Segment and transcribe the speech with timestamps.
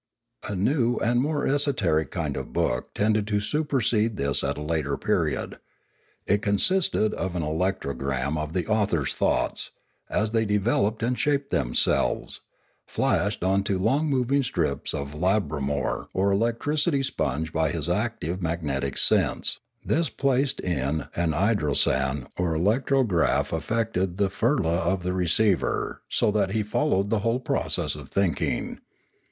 [0.49, 4.97] A new and more esoteric kind of book tended to supersede this at a later
[4.97, 5.59] period.
[6.25, 9.69] It consisted of an electrogram of the author's thoughts,
[10.09, 12.41] as they developed and shaped themselves,
[12.87, 18.97] flashed on to long moving strips of labramor or electricity sponge by his active magnetic
[18.97, 26.31] sense; this placed in an idrosau or electrograph affected the firla of the receiver so
[26.31, 28.79] that he followed the whole process of thinking.